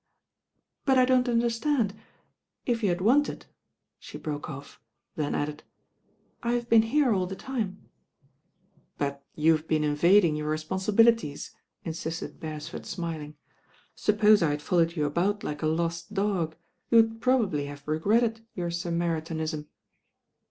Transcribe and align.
"But 0.83 0.97
I 0.97 1.05
don't 1.05 1.29
understand. 1.29 1.93
If 2.65 2.81
you 2.81 2.89
had 2.89 3.01
wanted 3.01 3.45
'* 3.73 3.85
She 3.99 4.17
broke 4.17 4.49
off, 4.49 4.81
then 5.15 5.35
added, 5.35 5.61
"I 6.41 6.53
have 6.53 6.67
been 6.67 6.81
here 6.81 7.11
aU 7.13 7.27
the 7.27 7.35
time." 7.35 7.87
"But 8.97 9.23
you 9.35 9.51
have 9.55 9.67
been 9.67 9.83
evading 9.83 10.35
your 10.35 10.49
responsibilities," 10.49 11.51
msisted 11.85 12.39
Beresford 12.39 12.87
smiling. 12.87 13.35
"Suppose 13.93 14.41
I 14.41 14.49
had 14.49 14.63
followed 14.63 14.95
you 14.95 15.05
about 15.05 15.43
like 15.43 15.61
a 15.61 15.67
lost 15.67 16.15
dog, 16.15 16.55
you 16.89 16.95
would 16.97 17.21
probably 17.21 17.67
have 17.67 17.87
regretted 17.87 18.41
your 18.55 18.71
Samaritanism." 18.71 19.67